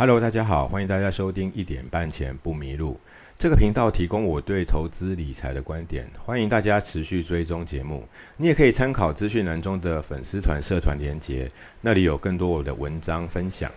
[0.00, 3.00] Hello，大家好，欢迎大家收听一点半前不迷路
[3.36, 8.06] 这个频道，提供我对投资理财的观点，欢迎大家持续追踪节目。
[8.36, 11.50] 你也可以参考资讯栏中的粉丝团、社团连接，
[11.80, 13.68] 那里有更多我的文章分享。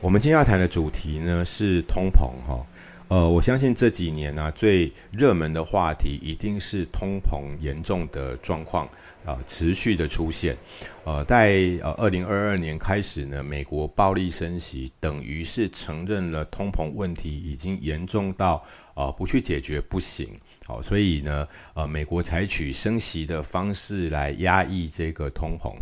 [0.00, 2.64] 我们今天要谈的主题呢是通膨哈。
[3.10, 8.88] 呃，我相信这几年呢最热门的话题一定是通膨严重的状况
[9.24, 10.56] 啊持续的出现。
[11.02, 20.28] 呃，在呃二零二二年开始呢，美国暴力升息，等于是承认了通膨问题已经严重到呃不去解决不行。
[20.70, 25.74] 好，所以呢，呃，美国采取升息的方式来压抑这个通膨。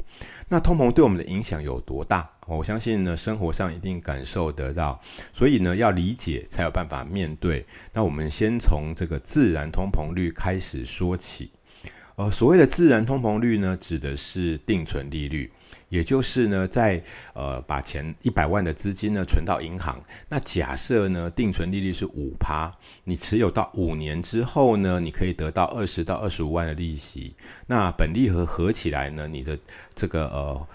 [0.48, 2.26] 那通膨对我们的影响有多大？
[2.46, 4.98] 我相信呢，生活上一定感受得到。
[5.34, 7.66] 所以呢，要理解才有办法面对。
[7.92, 11.50] 那我们先从这个自然通膨率开始说起。
[12.18, 15.48] 呃，所谓的自然通膨率呢，指的是定存利率。
[15.88, 17.00] 也就是呢，在
[17.32, 22.72] 呃把钱一百万的资金呢存到银行，那假设呢定存利率是五趴，
[23.04, 27.36] 你持有到五年之后呢，你可以得到二十到二十五万的利息，
[27.68, 29.56] 那本利和合起来呢，你的
[29.94, 30.66] 这个呃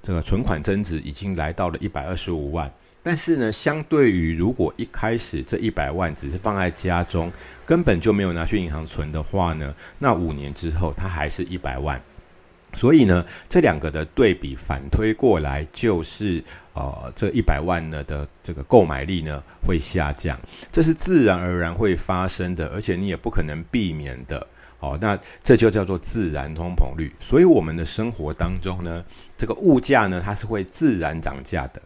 [0.00, 2.72] 这个存款增值已经来到了一百二十五万。
[3.02, 7.32] 但是呢，相对于如果一开始这一百万只是放在家中，
[7.66, 12.00] 根本就没有拿去银行存的话呢，那五年之后它还是一百万。
[12.74, 16.42] 所以呢，这两个的对比反推过来，就是
[16.72, 24.46] 呃，这一百万呢的这个购买力呢会下降，这是自然而然会发生的，而且你也不可能避免的。
[24.80, 27.12] 哦，那这就叫做自然通膨率。
[27.20, 29.04] 所以我们的生活当中呢，
[29.36, 31.82] 这个物价呢它是会自然涨价的。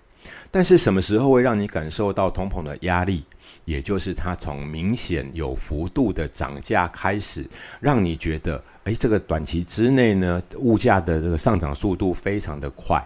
[0.50, 3.24] 但是什么时候会让你感受到通膨的压力？
[3.64, 7.44] 也就是它从明显有幅度的涨价开始，
[7.80, 13.04] 让你觉得，诶，这个短期之内呢，物价的这个上涨速度非常的快。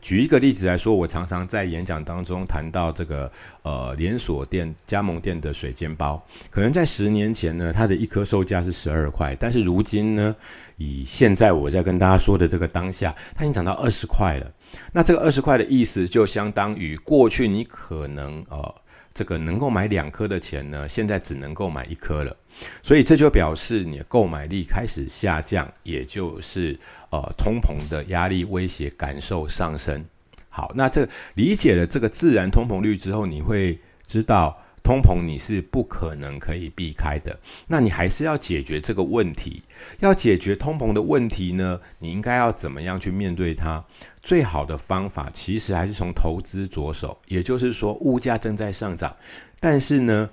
[0.00, 3.30] 举一个例子来说，我常常在演讲当中谈到这个
[3.62, 10.34] 呃连锁店、加盟店的水煎包，可能在十年前呢，它的一颗售价是十二块，但是如今呢，
[10.76, 14.50] 以现在我在跟大家说的这个当下，它已经涨到二十块了。
[14.92, 18.74] 那这个二十块的意思，就相当于过去你可能呃。
[19.14, 22.36] 这个能够买两颗的钱呢，现在只能够买一颗了，
[22.82, 26.78] 所以这就表示你的购买力开始下降，也就是
[27.10, 30.04] 呃通膨的压力威胁感受上升。
[30.50, 34.58] 好，那这理解了这个自然通膨率之后，你会知道。
[34.82, 37.38] 通膨你是不可能可以避开的，
[37.68, 39.62] 那你还是要解决这个问题。
[40.00, 43.84] 要解决通膨的问题呢，你应该要怎么样去面对它？
[44.20, 47.16] 最好的方法其实还是从投资着手。
[47.28, 49.16] 也就是说，物价正在上涨，
[49.60, 50.30] 但是呢，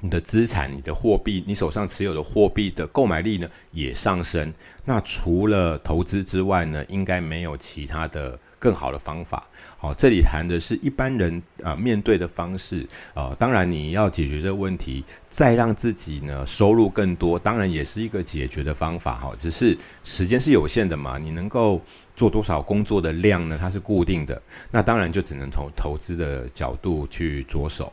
[0.00, 4.52] 你的资产、你的货币、你手上持有的货币的购买力呢也上升。
[4.84, 8.38] 那除了投资之外呢，应该没有其他的。
[8.60, 9.44] 更好的方法，
[9.78, 19.32] 好，这里谈的是一般人啊面对的方式啊，当然你要解决这个问题，再让自己呢收入更多，当然也是一个解决的方法哈。
[19.38, 21.80] 只是时间是有限的嘛，你能够
[22.14, 23.56] 做多少工作的量呢？
[23.58, 27.90] 它是固定的，那当然就只能从投资的角度去着手。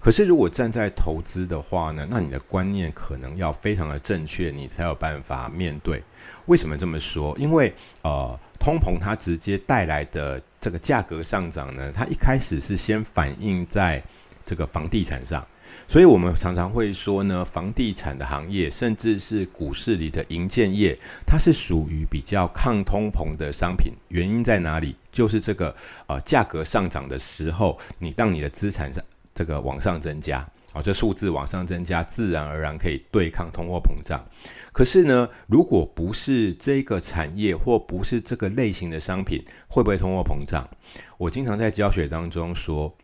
[0.00, 6.02] 可是如果站在投资的话呢，那你的观念可能要非常的正确，你才有办法面对。
[6.46, 7.36] 为什么这么说？
[7.38, 8.36] 因为呃。
[8.68, 14.02] 通膨它直接带来的这个价格上涨呢，它一开始是先反映在
[14.44, 15.42] 这个房地产上，
[15.88, 20.94] 所以我们常常会说呢，房地产的行业，甚至是股市里的银建业，
[21.26, 23.94] 它是属于比较抗通膨的商品。
[24.08, 24.94] 原因在哪里？
[25.10, 25.74] 就是这个
[26.06, 29.02] 呃价格上涨的时候，你让你的资产上
[29.34, 30.46] 这个往上增加。
[30.72, 34.22] 好，这数字往上增加，自然而然可以对抗通货膨胀。
[34.70, 40.68] 可是呢，如果不是这个产业或不是这个类型的商品，会不会通货膨胀？
[41.16, 42.94] 我经常在教学当中说，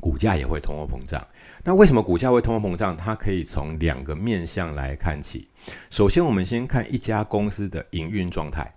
[0.00, 1.26] 股价也会通货膨胀。
[1.64, 2.96] 那为什么股价会通货膨胀？
[2.96, 5.48] 它可以从两个面向来看起。
[5.90, 8.72] 首先，我们先看一家公司的营运状态。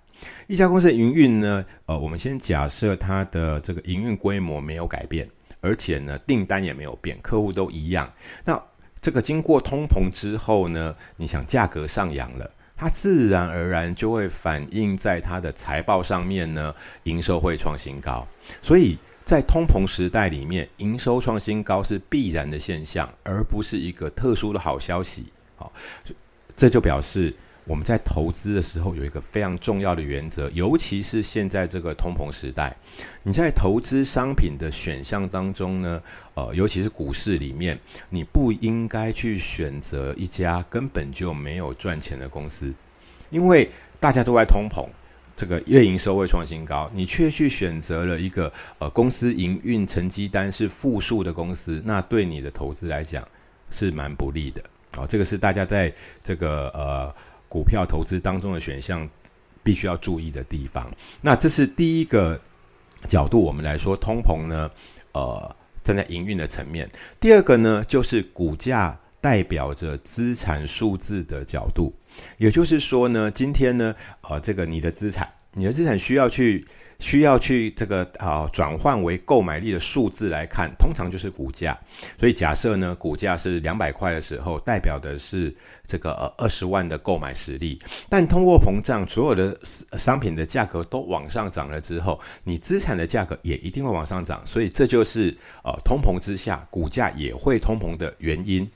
[0.48, 5.30] 一家公司的营运呢，呃，我们先假设它的这个营运规模没有改变。
[5.66, 8.14] 而且呢，订单也没有变，客户都一样。
[8.44, 8.62] 那
[9.02, 18.28] 这个经过通膨之后呢，你想价格上扬了，它自然而然就会反映在它的财报上面呢，营收会创新高。
[18.62, 25.26] 所以在通膨时代里面，营收创新高是必然的现象，而不是一个特殊的好消息。
[25.56, 25.74] 好，
[26.56, 27.36] 这就表示。
[27.66, 32.76] 我们在投资的时候有一个非常重要的原则，尤其是现在这个通膨时代，
[33.24, 36.02] 你在投资商品的选项当中呢，
[36.36, 37.78] 呃，尤其是股市里面，
[38.10, 42.72] 你不应该去选择一家根本就没有赚钱的公司，
[43.32, 43.70] 因为
[44.00, 44.88] 大家都在通膨，
[45.36, 53.28] 这个月营收会创新高，你却去选择了一个呃公司营运成绩单是负数的公司，那对你的投资来讲
[53.72, 54.64] 是蛮不利的。
[54.96, 57.14] 好，这个是大家在这个呃
[57.48, 59.10] 股票投资当中的选项
[59.64, 60.92] 必须要注意的地方。
[61.22, 62.40] 那这是第一个
[63.08, 64.70] 角度，我们来说通膨呢，
[65.14, 66.90] 呃，站在营运的层面。
[67.20, 71.94] 第二个呢，就是股价代表着资产数字的角度。
[72.38, 76.66] 也就是说呢，今天呢，呃，这个你的资产，你的资产需要去。
[77.00, 81.78] 需要去这个啊转换为购买力的数字来看，通常就是股价。
[82.20, 85.56] 所以假设呢，股价是两百块的时候，代表的是
[85.86, 87.80] 这个呃二十万的购买实力。
[88.10, 89.58] 但通货膨胀，所有的
[89.98, 94.42] 商品的价格都往上涨了之后，你资产的价格也一定会往上涨。
[94.46, 98.70] 所以这就是呃通膨之下，股价也会通膨的原因。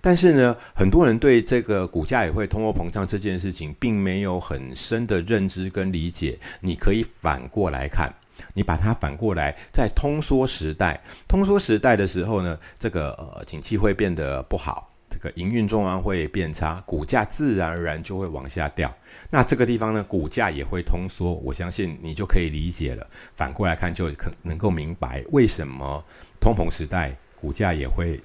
[0.00, 6.38] 但是呢，很多人对这个股价也会通货膨胀这件事情，并没有很深的认知跟理解。
[6.60, 8.14] 你可以反过来看，
[8.54, 18.94] 你把它反过来，在通缩时代，通缩时代的时候呢，这个呃景气会变得不好，这个营运状况会变差，股价自然而然就会往下掉。
[19.30, 23.06] 那这个地方呢，股价也会通缩，我相信你就可以理解了。
[23.34, 26.04] 反过来看，就可能够明白为什么
[26.40, 28.20] 通膨时代股价也会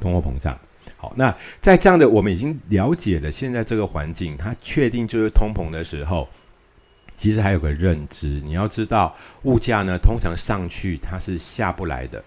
[0.00, 0.58] 通货膨胀。
[1.00, 6.28] 好，那在这样的我们已经了解了现在这个环境，它确定就是通膨的时候，
[7.16, 12.22] 其实还有个认知，你要知道物价呢通常上去它是下不来的，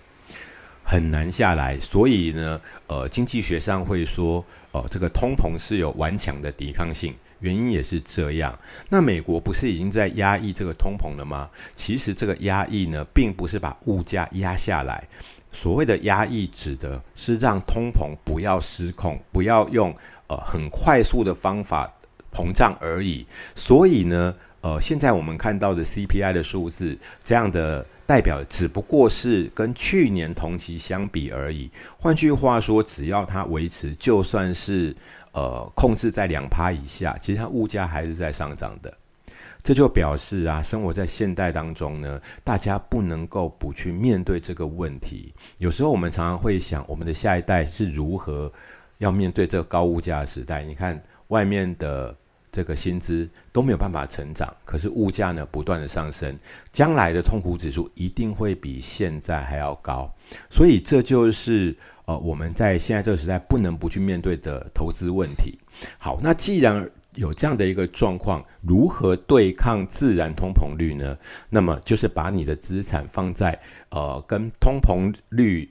[0.84, 8.58] 很难下来，所以呢，呃，经济学上会说，呃，这个通膨是有顽强的抵抗性，原因也是这样。
[8.90, 11.48] 那美国不是已经在压抑这个通膨了吗？
[11.76, 15.08] 其实这个压抑呢，并不是把物价压下来。
[15.54, 19.96] 所谓的压抑，指的是让通膨不要失控，不要用
[20.28, 21.90] 呃很快速的方法
[22.34, 23.26] 膨胀而已。
[23.56, 31.70] 所以呢，呃，现在我们看到的 CPI 的数字，这样的代表只不过是跟去年同期相比而已。
[32.00, 34.96] 换句话说，只要它维持，就算是
[35.34, 38.92] 呃控制在两趴以下，其实它物价还是在上涨的。
[39.64, 45.34] 这就表示啊，生活在现代当中呢，大家不能够不去面对这个问题。
[45.58, 48.52] 有时候我们常常会想，我们的下一代是如何
[48.98, 50.64] 要面对这个高物价的时代？
[50.64, 52.14] 你看，外面的
[52.52, 56.38] 这个薪资都没有办法成长，可是物价呢不断的上升，
[56.74, 60.14] 将来的痛苦指数一定会比现在还要高。
[60.50, 61.74] 所以这就是
[62.06, 65.58] 呃我们在现在这个时代不能不去面对的投资问题。
[65.98, 71.18] 好，那既然有这样的一个状况，如何对抗自然通膨率呢？
[71.50, 75.70] 那么就是把你的资产放在呃跟通膨率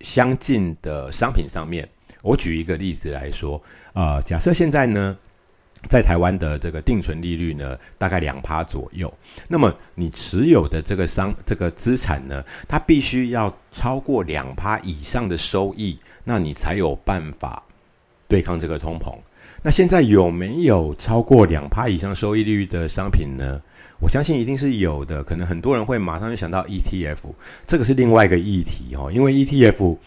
[0.00, 1.88] 相近的商品上面。
[2.22, 3.62] 我举一个例子来说，
[3.92, 5.16] 呃，假设现在呢，
[5.88, 9.12] 在台湾的这个定存利率呢，大概两趴左右。
[9.48, 17.62] 那么你持有的这个商这个资产呢，它必须要超过两趴以上的收益，那你才有办法
[18.26, 19.16] 对抗这个通膨。
[19.66, 23.60] 那现在有没有超过两趴以上收益率的商品呢？
[24.00, 25.24] 我相信一定是有的。
[25.24, 27.34] 可能很多人会马上就想到 ETF，
[27.66, 29.10] 这个是另外一个议题哦。
[29.12, 29.98] 因为 ETF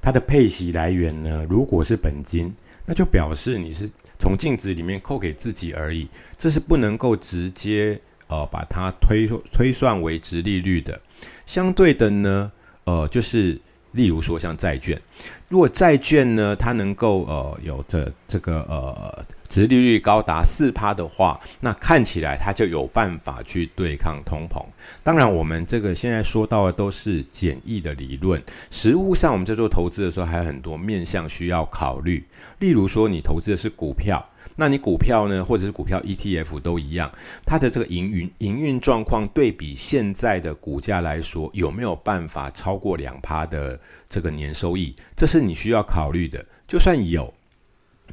[0.00, 2.54] 它的配息来源呢，如果是本金，
[2.86, 6.06] 那就表示你是从净值里面扣给自己而已，
[6.38, 11.00] 这是不能够直接呃把它推推算为值利率的。
[11.46, 12.52] 相对的呢，
[12.84, 13.60] 呃，就是。
[13.92, 15.00] 例如说，像债券，
[15.48, 24.64] 如果债券呢，它能够呃有这这个呃，殖利率高达四趴的话，那看起来它就有办法去对抗通膨。
[25.02, 32.24] 当然，我们这个现在说到的都是简易的理论，实物上我们在做投资的时候，还有很多面向需要考虑。
[32.60, 34.24] 例如说，你投资的是股票。
[34.60, 37.10] 那你股票呢，或者是股票 ETF 都一样，
[37.46, 44.94] 它的这个营运营运状况对比现在的股价来说，有没有办法超过两趴的这个年收益？
[45.16, 46.44] 这是你需要考虑的。
[46.68, 47.32] 就算有，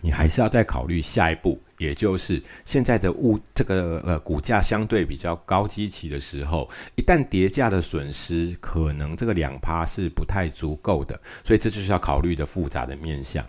[0.01, 13.46] 你还是要再考虑下一步，也就是现在的物这个呃股价相对比较高基期的时候，一旦跌价的损失，可能这个两趴是不太足够的，所以这就是要考虑的复杂的面向。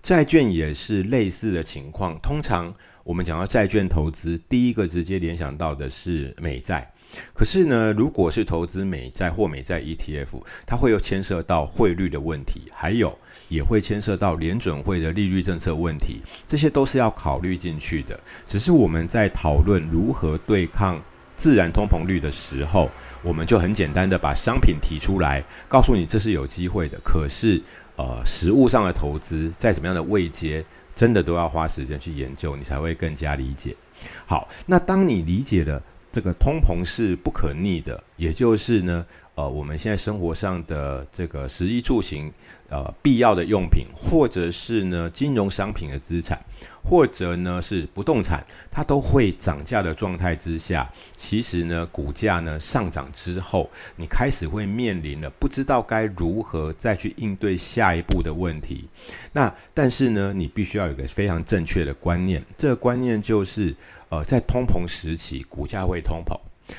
[0.00, 2.18] 债券也是类似的情况。
[2.20, 6.92] 通常我们讲到债券投资，第一个直接联想到的是美债。
[7.34, 13.16] 可是呢，如果是投资美债或美债 ETF，它会有牵涉到汇率的问题，还有
[13.52, 18.18] 也会牵涉到联准会的利率政策问题，这些都是要考虑进去的。
[18.46, 21.00] 只是我们在讨论如何对抗
[21.36, 22.90] 自然通膨率的时候，
[23.22, 26.98] 我们就很简单的把商品提出来，告诉你这是有机会的。
[27.04, 27.62] 可是。
[27.94, 33.76] 呃，实物上的投资，在什么样的位阶，真的都要花时间去研究，你才会更加理解。
[34.24, 35.80] 好，那当你理解了
[36.10, 39.04] 这个通膨是不可逆的，也就是呢，
[39.42, 42.32] 呃，我们现在生活上的这个食衣住行，
[42.68, 46.38] 呃，必要的用品，或者是呢金融商品的资产，
[46.84, 58.88] 或者呢是不动产，它都会涨价的状态之下，其实呢，股价呢上涨之后，你开始会面临了不知道该如何再去应对下一步的问题。
[59.32, 63.74] 那但是呢，你必须要有个非常正确的观念，这个观念就是。
[64.12, 66.38] 呃，在通膨时期，股价会通膨，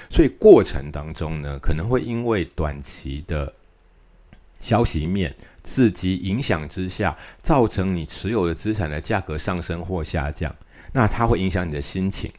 [0.09, 3.53] 所以过程当中呢，可能会因为短期的
[4.59, 10.55] 消息面刺激影响之下，造成你持有的资产的价格上升或下降，
[10.93, 12.31] 那它会影响你的心情。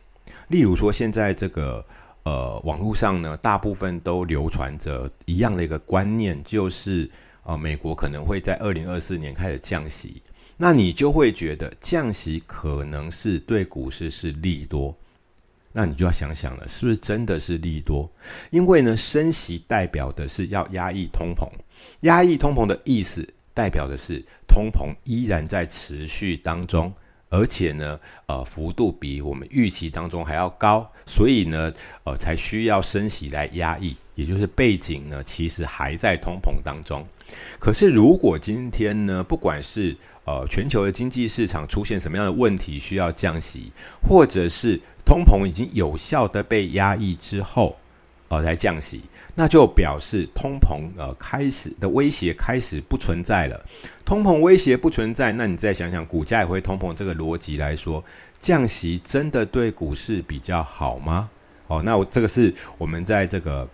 [0.49, 1.85] 例如说，现在这个
[2.25, 7.11] 呃网络上呢，大部分都流传着一样的一个观念，就是
[7.45, 10.23] 呃美国可能会在二零二四年开始降息。
[10.57, 14.97] 那你就会觉得降息可能是对股市是利多，
[15.77, 18.09] 那你就要想想了，是不是真的是利多？
[18.51, 21.49] 因为呢，升息代表的是要压抑通膨，
[22.03, 26.95] 压抑通膨的意思代表的是通膨依然在持续当中，
[27.29, 31.73] 而且呢，呃，幅度比我们预期当中还要高，所以呢，
[32.05, 37.05] 呃，才需要升息来压抑，也就是背景呢，其实还在通膨当中。
[37.59, 47.77] 可是如果今天呢，不管是呃，全球的经济市场出现什么样的问题需要降息，或者是通膨已经有效的被压抑之后，
[48.29, 49.03] 呃，来降息，
[49.35, 53.65] 那就表示通膨呃开始的威胁开始不存在了。
[54.05, 58.03] 通膨威胁不存在，那你再想想，股价也会通膨这个逻辑来说，
[58.41, 61.31] 降息真的对股市比较好吗？
[61.67, 63.69] 哦，那我这个是我们在这个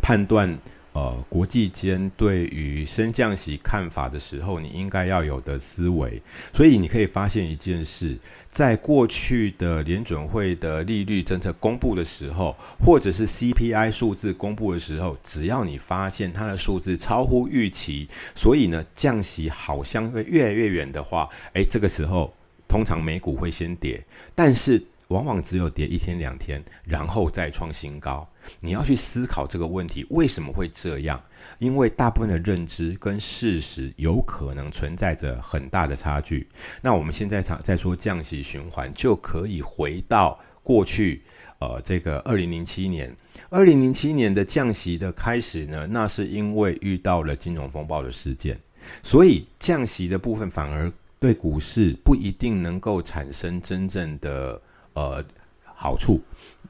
[0.00, 0.58] 判断。
[0.94, 6.22] 呃，国际间对于升降息看法的时候，你应该要有的思维。
[6.54, 8.16] 所以你可以发现一件事，
[8.48, 22.32] 在过去的联准会的利率政策公布的时候，或者是 CPI 数字公布的时候，只要你发现它的数字超乎预期，所以呢降息好像会越来越远的话，诶，这个时候
[22.68, 24.00] 通常美股会先跌，
[24.32, 24.80] 但是。
[25.14, 28.28] 往往只有跌一天两天，然后再创新高。
[28.58, 31.22] 你要去思考这个问题为什么会这样？
[31.60, 36.48] 因为大部分的认知跟事实有可能存在着很大的差距。
[36.82, 41.22] 那我们现在常在说降息循环，就可以回到过去，
[41.60, 43.16] 呃，这个二零零七年，
[43.50, 48.58] 二零零七年的降息的开始呢，那是因为遇到了金融风暴的事件，
[49.04, 54.60] 所以降息的部分反而对股市不一定能够产生真正的。
[54.94, 55.24] 呃，
[55.64, 56.20] 好处，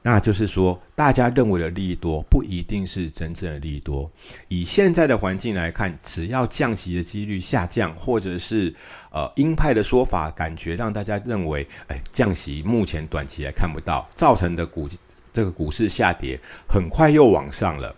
[0.01, 4.11] 那就是说，大家认为的利多不一定是真正的利多。
[4.47, 8.73] 以现在的环境来看，只要降息的几率下降，或者是
[9.11, 14.89] 呃鹰派的说法，感觉让大家认为，哎，降息目前短期还看不到，造成的股
[15.31, 17.95] 这个股市下跌很快又往上了。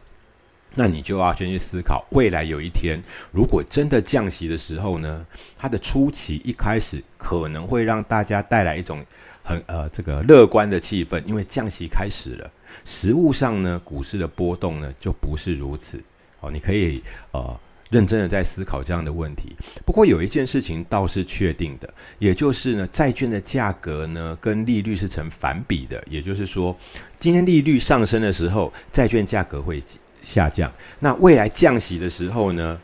[0.75, 5.25] 那你就要先去思考，未来有一天，如果真的降息的时候呢，
[5.57, 9.03] 它的初期一开始可能会让大家带来一种。
[9.47, 12.51] 很呃，这个乐观的气氛，因为降息开始了。
[12.83, 15.97] 实物上呢，股市的波动呢就不是如此。
[16.41, 17.01] 哦，你可以
[17.31, 17.57] 呃
[17.89, 19.55] 认真的在思考这样的问题。
[19.85, 26.03] 不过有一件事情倒是确定的，也就是呢，债券的价格呢跟利率是成反比的。
[26.09, 26.75] 也就是说，
[27.15, 29.81] 今天利率上升的时候，债券价格会
[30.21, 30.69] 下降。
[30.99, 32.77] 那未来降息的时候呢，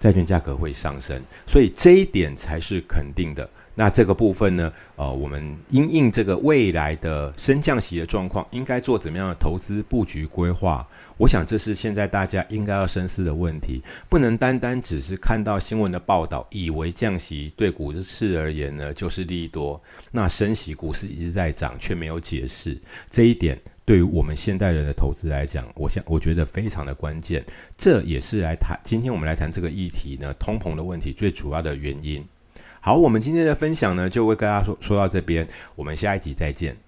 [0.00, 1.22] 债券价格会上升。
[1.46, 3.46] 所以这一点才是肯定的。
[3.78, 4.72] 那这个部分呢？
[4.96, 10.88] 呃，我们因应这个未来的升降息的状况，应该做怎么样的投资布局规划？
[11.18, 13.82] 我想这是现在大家应该要深思的问题。
[14.08, 19.78] 不能单单只是看到新闻的报道，以为降息对股市而言呢就是利多。
[20.10, 22.78] 那升息股市一直在涨，却没有解释
[23.10, 27.44] 这一点，对于我们现代人的投资来讲，我想我觉得非常的关键。
[27.76, 32.26] 这也是来谈今天我们来谈这个议题呢，通膨的问题最主要的原因。
[32.86, 36.85] 好，我们今天的分享呢，就为大家说说到这边，我们下一集再见。